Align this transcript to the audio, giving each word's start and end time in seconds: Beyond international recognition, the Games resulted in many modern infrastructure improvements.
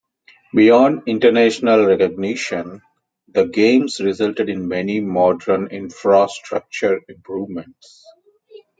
Beyond 0.55 1.03
international 1.05 1.85
recognition, 1.85 2.81
the 3.27 3.45
Games 3.45 3.99
resulted 3.99 4.49
in 4.49 4.67
many 4.67 4.99
modern 4.99 5.67
infrastructure 5.67 7.01
improvements. 7.07 8.03